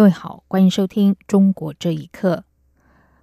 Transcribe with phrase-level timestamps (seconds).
[0.00, 2.36] 各位好，欢迎收听《中国这一刻》。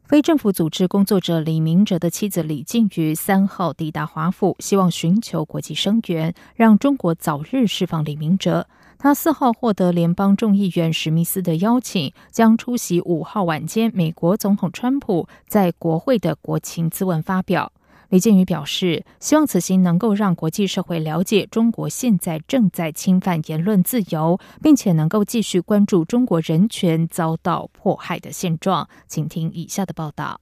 [0.04, 8.67] 非政府组织工作者李明哲的妻子李静瑜三号抵达华府，希望寻求国际声援，让中国早日释放李明哲。
[9.00, 17.72] 他四号获得联邦众议员史密斯的邀请，将出席五号晚间美国总统川普在国会的国情咨文发表。
[18.09, 28.88] 李建宇表示，希望此行能够让国际社会了解中国现在正在侵犯言论自由，并且能够继续关注中国人权遭到迫害的现状。
[29.07, 30.39] 请听以下的报道。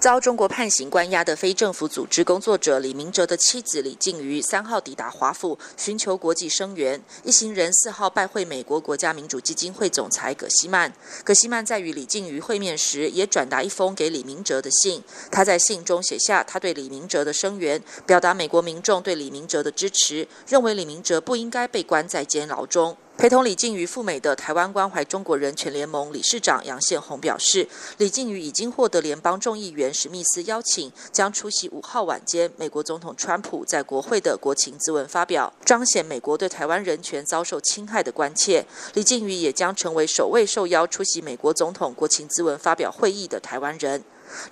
[0.00, 6.98] 遭中国判刑关押的非政府组织工作者李明哲的妻子李静瑜三号抵达华府，寻求国际声援。
[7.22, 10.90] 一行人四号拜会美国国家民主基金会总裁葛西曼。
[11.22, 15.04] 葛西曼在与李静瑜会面时，也转达一封给李明哲的信。
[15.30, 22.96] 他在信中写下他对李明哲的声援，表达美国民众对李明哲的支持，认为李明哲不应该被关在监牢中。
[23.20, 27.68] 陪同李静瑜赴美的台湾关怀中国人权联盟理事长杨宪宏表示，
[27.98, 38.64] 李静瑜已经获得联邦众议员史密斯邀请，将出席五号晚间美国总统川普在国会的国情咨文发表，彰显美国对台湾人权遭受侵害的关切。
[38.94, 44.02] 李静瑜也将成为首位受邀出席美国总统国情咨文发表会议的台湾人。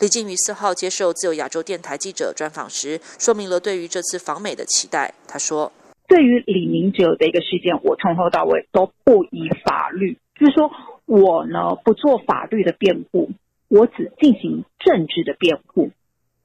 [0.01, 5.15] 李静瑜四号接受自由亚洲电台记者专访时，说明了对于这次访美的期待。
[5.27, 5.73] 他说。
[6.09, 10.73] 对于李明哲的一个事件，我从头到尾都不以法律，就是说
[11.05, 13.31] 我呢不做法律的辩护，
[13.69, 15.91] 我只进行政治的辩护，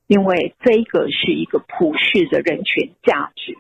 [0.05, 3.55] 因为这个是一个普世的人权价值。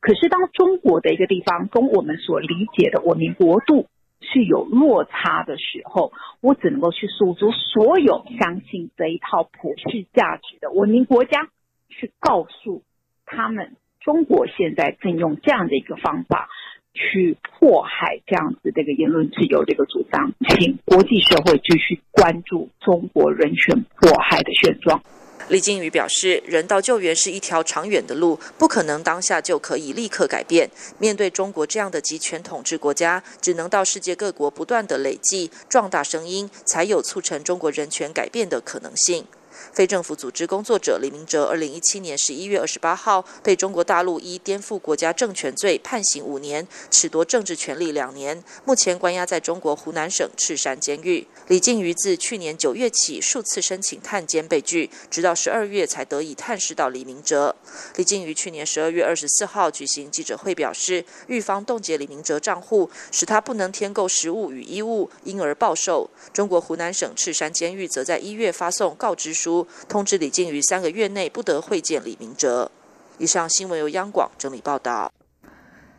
[0.00, 3.86] 可是当中国的一个地方跟我们所理解的文明国度
[4.20, 11.50] 是有落差的时候，我只能够去诉诸所有相信这一套普世价值的文明国家，
[11.90, 12.82] 去告诉
[13.26, 13.76] 他们。
[14.04, 16.48] 中国现在正用这样的一个方法
[16.94, 25.02] 去迫害这样子这个言论自由这个主张，请国际社会继续关注中国人权迫害的现状。
[25.48, 30.70] 李金宇表示，人道救援是一条长远的路，不可能当下就可以立刻改变。
[30.98, 39.24] 面对中国这样的集权统治国家，只能到世界各国不断的累计壮大声音，才有促成中国人权改变的可能性。
[39.72, 51.26] 非政府组织工作者李明哲，二零一七年十一月二十八号被中国大陆依颠覆国家政权罪判刑五年，褫夺政治权利两年，目前关押在中国湖南省赤山监狱。
[51.48, 57.54] 李静瑜自去年九月起数次申请探监被拒，直到十二月才得以探视到李明哲。
[57.96, 66.08] 李静瑜去年十二月二十四号举行记者会，表示狱方冻结李明哲账户，使他不能添购食物与衣物，因而暴瘦。
[66.32, 69.66] 中国湖南省赤山监狱则在一月发送告知书书。
[69.88, 72.70] 通知李静瑜三个月内不得会见李明哲。
[73.18, 75.12] 以上新闻由央广整理报道。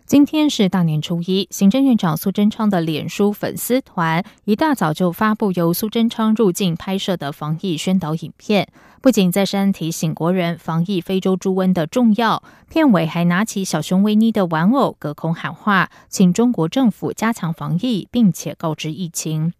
[0.06, 8.68] 今天是大年初一，行政院长苏贞昌的脸书粉丝团一大早就发布由苏贞昌入境拍摄的防疫宣导影片，
[9.02, 19.53] 不仅再三提醒国人防疫非洲猪瘟的重要，片尾还拿起小熊维尼的玩偶，隔空喊话，请中国政府加强防疫，并且告知疫情。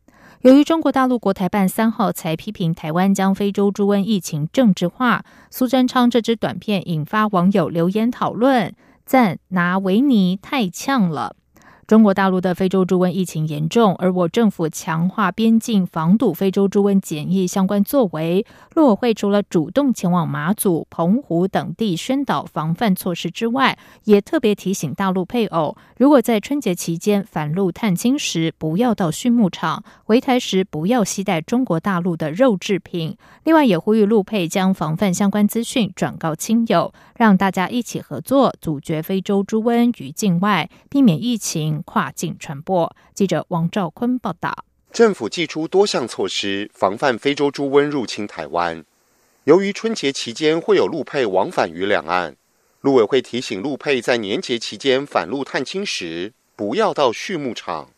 [0.44, 11.38] 由于中国大陆国台办三号才批评台湾将非洲猪瘟疫情政治化，苏贞昌这支短片引发网友留言讨论，赞拿维尼太呛了。
[11.86, 18.46] 中国大陆的非洲猪瘟疫情严重，而我政府强化边境防堵非洲猪瘟检疫相关作为。
[18.74, 33.18] 陆委会除了主动前往马祖、澎湖等地宣导防范措施之外，也特别提醒大陆配偶，如果在春节期间返路探亲时，不要到畜牧场；回台时不要携带中国大陆的肉制品。
[33.44, 41.73] 另外，也呼吁陆配将防范相关资讯转告亲友，让大家一起合作，阻绝非洲猪瘟于境外，避免疫情。
[41.81, 42.94] 跨境传播。
[43.14, 44.54] 记者王兆坤报道：
[44.92, 48.84] 政府祭出多项措施防范非洲猪瘟入侵台湾。
[49.46, 52.36] 由于春节期间会有陆配往返于两岸，
[52.81, 57.90] 陆委会提醒陆配在年节期间返陆探亲时，不要到畜牧场，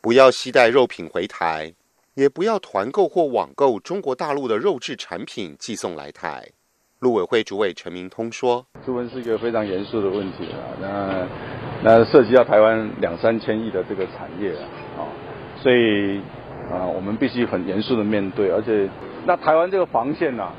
[0.00, 1.74] 不要携带肉品回台，
[2.14, 6.48] 也不要团购或网购中国大陆的肉制产品寄送来台。
[7.00, 11.26] 陆委会主委陈明通说：“猪瘟是一个非常严肃的问题啊，那
[11.84, 14.52] 那涉及到台湾两三千亿的这个产业
[14.96, 15.02] 啊，
[15.60, 16.20] 所以
[16.70, 18.50] 啊，我们必须很严肃的面对。
[18.50, 18.88] 而且，
[19.26, 20.52] 那台湾这个防线呐，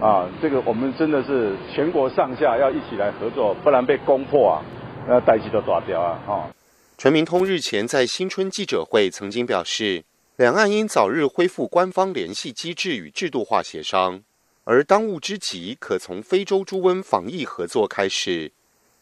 [0.00, 4.64] 啊，这个我们真的是全国上下要一起来合作，不然被攻破啊，
[5.06, 6.18] 那代机都抓掉啊！
[6.26, 6.50] 哈。
[6.96, 10.04] 陈明通日前在新春记者会曾经表示，
[10.36, 14.22] 两岸应早日恢复官方联系机制与制度化协商，
[14.64, 18.52] 而当务之急可从非洲猪瘟防疫合作开始。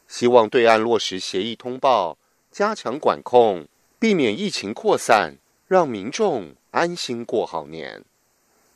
[0.08, 2.16] 希望对岸落实协议通报，
[2.50, 3.66] 加强管控，
[3.98, 8.02] 避免疫情扩散，让民众安心过好年。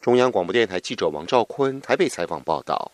[0.01, 2.93] 中央广播电台记者王兆坤台北采访报道。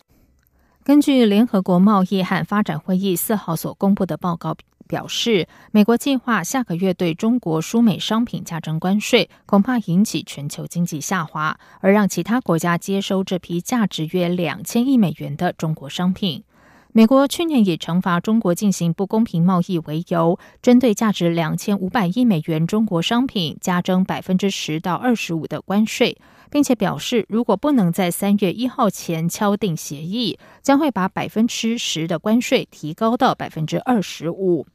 [0.84, 4.56] 根据联合国贸易和发展会议四号所公布的报告
[4.86, 16.44] 表示，美国计划下个月对中国输美商品加征关税，恐怕引起全球经济下滑，而让其他国家接收这批价值约两千亿美元的中国商品。
[16.92, 26.16] 美国去年以惩罚中国进行不公平贸易为由，针对价值两千五百亿美元中国商品加征百分之十到二十五的关税，
[26.50, 34.66] 并且表示，如果不能在三月一号前敲定协议，将会把百分之十的关税提高到百分之二十五。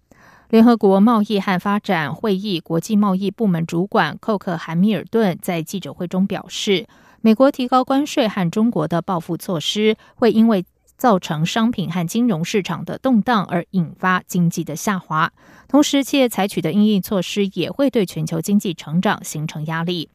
[0.50, 6.86] 联合国贸易和发展会议国际贸易部门主管寇克·韩密尔顿在记者会中表示，
[7.22, 10.64] 美国提高关税和中国的报复措施会因为。
[10.98, 15.32] 造成商品和金融市场的动荡，而引发经济的下滑。
[15.68, 20.10] 同时，企业采取的应应措施也会对全球经济成长形成压力。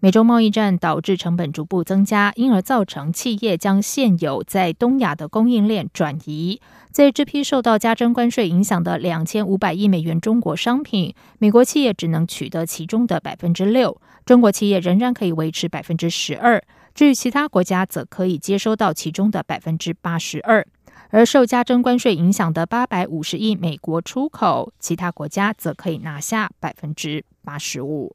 [0.00, 6.60] 美洲贸易战导致成本逐步增加，因而造成企业将现有在东亚的供应链转移。
[6.90, 16.60] 在这批受到加征关税影响的两千五百亿美元中国商品，美国企业只能取得其中的百分之六，中国企业仍然可以维持百分之十二。
[16.94, 20.66] 至于其他国家，则可以接收到其中的百分之八十二，
[21.10, 28.14] 而受加征关税影响的八百五十亿美国出口，其他国家则可以拿下百分之八十五。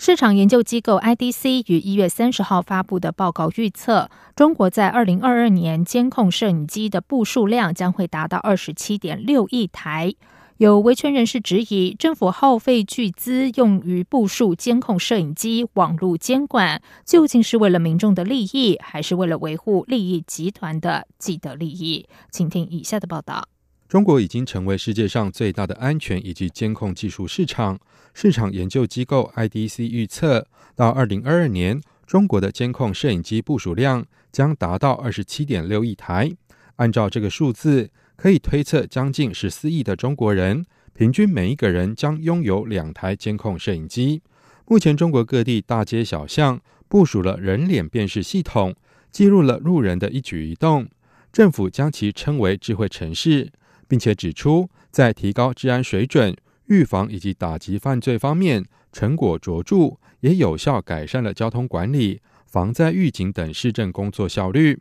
[0.00, 10.14] 市场研究机构 IDC 于一月三十号发布的报告预测，中国在二零二二年监控摄影机的部数量将会达到二十七点六亿台。
[10.58, 22.08] 有维权人士质疑，政府耗费巨资用于部署监控摄影机、网络监管，究竟是为了民众的利益，还是为了维护利益集团的既得利益？
[22.32, 23.48] 请听以下的报道：
[23.88, 27.78] 中国已经成为世界上最大的安全以及监控技术市场。
[28.12, 30.44] 市场研究机构 IDC 预测，
[30.74, 36.32] 到二零二二年，中国的监控摄影机部署量将达到二十七点六亿台。
[36.74, 37.88] 按照这个数字。
[38.18, 44.20] 可以推测，将近十四亿的中国人，平均每一个人将拥有两台监控摄影机。
[44.66, 48.74] 目前，中国各地大街小巷部署了人脸辨识系统，
[49.12, 50.88] 记录了路人的一举一动。
[51.32, 53.52] 政府将其称为智慧城市，
[53.86, 56.36] 并且指出，在提高治安水准、
[56.66, 64.80] 预防以及打击犯罪方面成果卓著，也有效改善了交通管理、防灾预警等市政工作效率。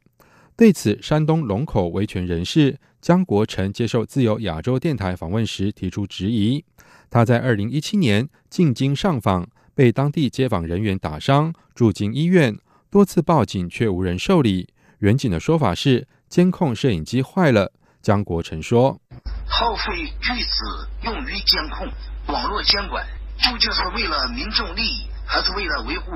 [0.56, 6.64] 对此，山东龙口维权人士江国成接受自由亚洲电台访问时提出质疑。
[7.10, 12.58] 他在二零一七年进京上访，被当地街坊人员打伤，住进医院，
[12.90, 14.68] 多次报警却无人受理。
[15.00, 17.72] 远警的说法是监控摄影机坏了。
[18.02, 19.00] 江国成说
[19.48, 21.88] ：“耗费巨资用于监控、
[22.34, 23.06] 网络监管，
[23.38, 26.12] 究竟是为了民众利益，还是为了维护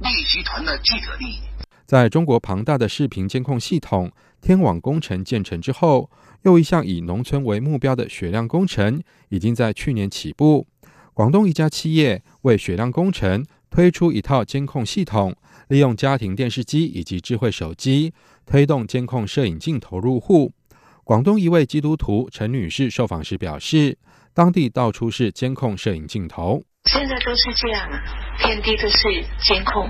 [0.00, 1.38] 利益集团的既得利益？”
[1.86, 4.10] 在中国庞大的视频监控系统
[4.40, 6.10] 天网工程建成之后，
[6.42, 10.66] 又一项以农村为目标的雪亮工程已经在去年起步。
[11.12, 15.36] 广东一家企业为雪亮工程推出一套监控系统，
[15.68, 18.12] 利用家庭电视机以及智慧手机
[18.46, 20.52] 推动监控摄影镜头入户。
[21.04, 23.98] 广东一位基督徒陈女士受访时表示，
[24.32, 28.02] 当地到处是监控摄影镜头，现在都是这样啊，
[28.38, 29.88] 遍地都是监控。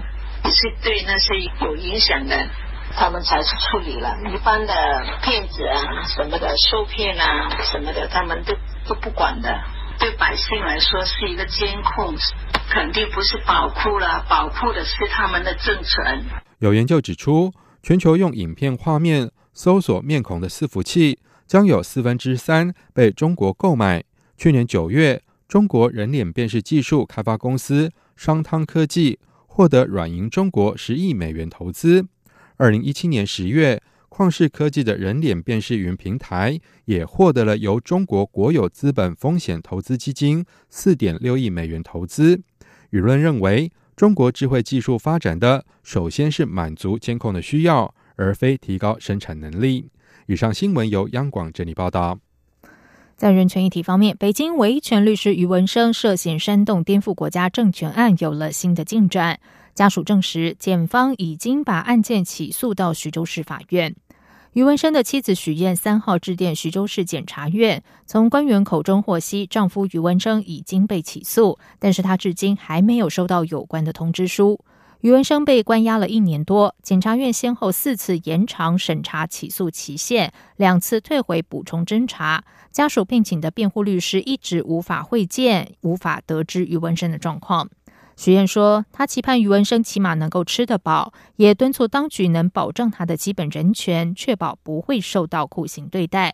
[0.51, 2.49] 是对那些有影响的，
[2.97, 4.17] 他们才是处理了。
[4.33, 4.75] 一般的
[5.23, 8.55] 骗子啊，什么的受骗啊，什么的，他们都
[8.87, 9.49] 都不管的。
[9.99, 12.15] 对百姓来说是一个监控，
[12.69, 16.25] 肯定不是保护了，保护的是他们的政权。
[16.59, 24.03] 有研究指出，全球用影片画面搜索面孔的伺服器将有四分之三被中国购买。
[24.37, 29.19] 去年九月，中国人脸辨识技术开发公司商汤科技。
[29.55, 32.05] 获得软银中国十亿美元投资。
[32.57, 42.43] 二零一七年十月，旷视科技的人脸辨识云平台也获得了由中国国有资本风险投资基金四点六亿美元投资。
[42.91, 49.89] 舆论认为，中国智慧技术发展的首先是满足监控的需要，而非提高生产能力。
[50.27, 52.19] 以上新闻由央广整理报道。
[53.17, 59.39] 在人权议题方面，北京维权律师余文生涉嫌煽动颠覆国家政权案有了新的进展。
[59.73, 63.95] 家属证实，检方已经把案件起诉到徐州市法院。
[64.53, 74.59] 余文生的妻子许燕三号致电徐州市检察院，从官员口中获悉，丈夫余文生已经被起诉，但是他至今还没有收到有关的通知书。
[75.05, 82.43] 余文生被关押了一年多，检察院先后四次延长审查起诉期限，两次退回补充侦查。
[82.73, 87.69] 家属聘请的辩护律师一直无法会见，无法得知余文生的状况。
[88.17, 96.33] 许燕说，他期盼余文生起码能够吃得饱，也敦促当局能保障他的基本人权，确保不会受到酷刑对待。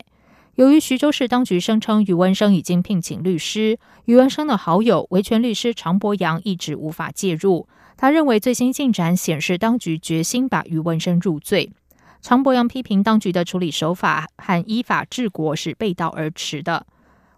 [0.57, 7.67] 由于徐州市当局声称余文生已经聘请律师，余文生的好友维权律师常博阳一直无法介入。
[7.97, 11.73] 他认为最新进展显示，当局决心把余文生入罪。
[12.21, 16.87] 常博阳批评当局的处理手法和依法治国是背道而驰的。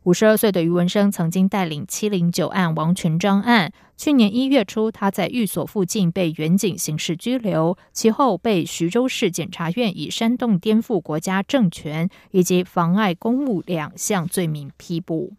[0.04, 15.34] 五十二岁的余文生曾经带领七零九案王群章案，去年一月初他在寓所附近被远警刑事拘留，其后被徐州市检察院以煽动颠覆国家政权以及妨碍公务两项罪名批捕。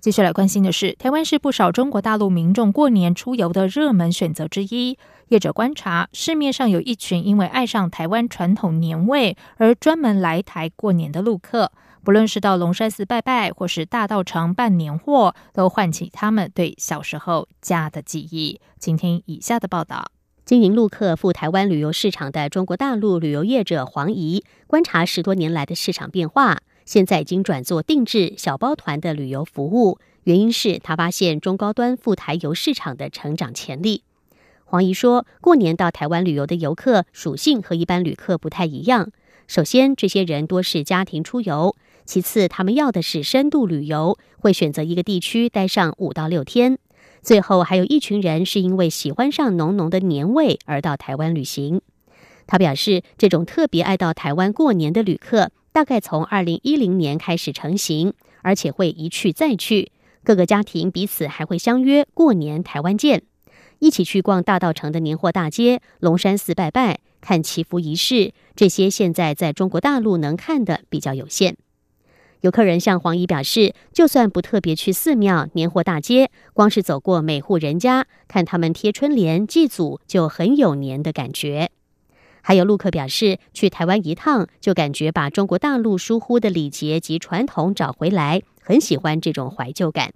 [0.00, 4.98] 继续来关心的是，台湾是不少中国大陆民众过年出游的热门选择之一。
[5.28, 11.70] 业者观察，市面上有一群因为爱上台湾传统年味而专门来台过年的陆客，
[12.04, 18.60] 不论是到龙山寺拜拜，或是大道城办年货，都唤起他们对小时候家的记忆。
[18.78, 20.10] 请听以下的报道：
[20.44, 26.58] 经营陆客赴台湾旅游市场的中国大陆旅游业者黄怡，观察十多年来的市场变化。
[26.86, 34.04] 现在已经转做定制小包团的旅游服务，原因是他发现中高端赴台游市场的成长潜力。
[34.64, 39.10] 黄怡说，过年到台湾旅游的游客属性和一般旅客不太一样。
[39.46, 41.74] 首先，这些人多是家庭出游；
[42.08, 46.78] 其次，他们要的是深度旅游，会选择一个地区待上五到六天。
[47.20, 51.82] 最后，还有一群人是因为喜欢上浓浓的年味而到台湾旅行。
[52.46, 55.50] 他表示，这种特别爱到台湾过年的旅客。
[55.70, 59.92] 大概从二零一零年开始成型，而且会一去再去。
[60.24, 63.22] 各个家庭彼此还会相约过年台湾见，
[63.80, 68.32] 一起去逛大道城的年货大街、龙山寺拜拜、看祈福仪式。
[68.56, 71.58] 这些现在在中国大陆能看的比较有限。
[72.40, 81.70] 有客人向黄姨表示，就算不特别去寺庙、年货大街，光是走过每户人家，看他们贴春联、祭祖，就很有年的感觉。
[82.40, 90.12] 还有陆客表示，去台湾一趟就感觉把中国大陆疏忽的礼节及传统找回来，很喜欢这种怀旧感。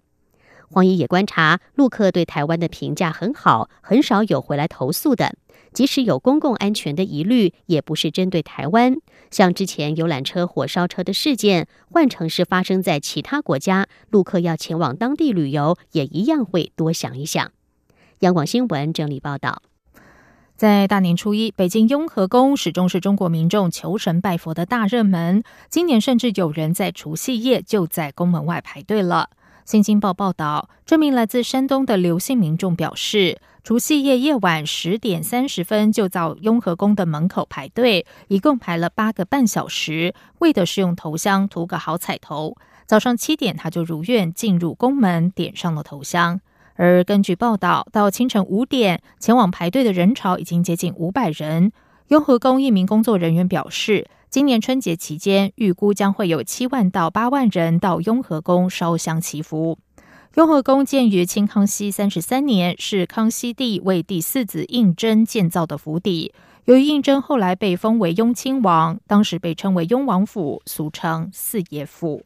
[0.72, 5.34] 黄姨也观察，陆客对台湾的评价很好，很少有回来投诉的。
[5.74, 8.96] 即使有公共安全的疑虑，也不是针对台湾。
[9.30, 17.52] 像之前游览车火烧车的事件，换成是发生在其他国家，陆客要前往当地旅游，也一样会多想一想。
[18.20, 19.62] 央广新闻整理报道。
[20.56, 25.42] 在大年初一，北京雍和宫始终是中国民众求神拜佛的大热门。
[25.68, 29.28] 今年甚至有人在除夕夜就在宫门外排队了。
[29.64, 42.56] 新京报报道，这名来自山东的刘姓民众表示，除夕夜夜晚十点三十分就到雍和宫的门口排队，一共排了八个半小时，为的是用头香图个好彩头。
[42.86, 46.40] 早上七点，他就如愿进入宫门，点上了头香。
[46.74, 51.70] 而根据报道，到清晨五点，前往排队的人潮已经接近五百人。
[52.08, 59.78] 雍和宫一名工作人员表示，今年春节期间，预估将会有七万到八万人到雍和宫烧香祈福。
[60.36, 66.32] 雍和宫建于清康熙三十三年，是康熙帝为第四子胤禛建造的府邸。
[66.64, 72.22] 由于胤禛后来被封为雍亲王，当时被称为雍王府，俗称四爷府。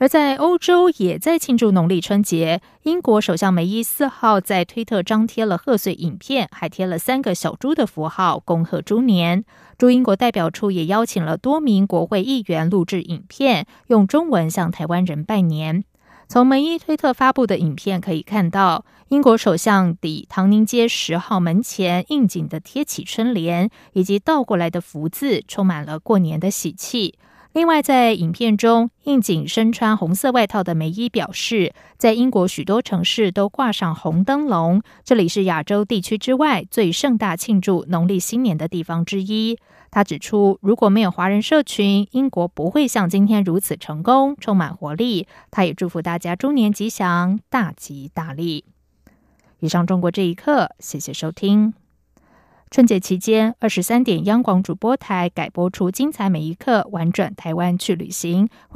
[0.00, 2.62] 而在欧洲也在庆祝农历春节。
[2.84, 9.44] 英国首相梅伊四号在推特张贴了贺岁影片，还贴了三个小猪的符号，恭贺猪年。
[9.76, 15.84] 驻英国代表处也邀请了多名国会议员录制影片，用中文向台湾人拜年。
[16.28, 27.16] 从梅伊推特发布的影片可以看到，英国首相抵唐宁街十号门前应景的贴起春联，以及倒过来的福字，充满了过年的喜气。
[27.52, 39.58] 另外，在影片中，应景身穿红色外套的梅伊表示，在英国许多城市都挂上红灯笼，这里是亚洲地区之外最盛大庆祝农历新年的地方之一。
[39.90, 45.26] 他指出，如果没有华人社群，英国不会像今天如此成功，充满活力。
[45.50, 48.64] 他也祝福大家猪年吉祥，大吉大利。
[49.58, 51.74] 以上，中国这一刻，谢谢收听。
[52.72, 58.48] 春节期间，二十三点央广主播台改播出精彩每一刻，玩转台湾去旅行。